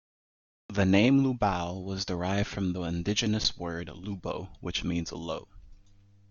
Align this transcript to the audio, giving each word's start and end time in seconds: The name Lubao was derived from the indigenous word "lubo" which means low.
The 0.69 0.83
name 0.83 1.19
Lubao 1.21 1.75
was 1.83 2.05
derived 2.05 2.47
from 2.49 2.73
the 2.73 2.81
indigenous 2.81 3.55
word 3.55 3.87
"lubo" 3.89 4.49
which 4.59 4.83
means 4.83 5.11
low. 5.11 5.47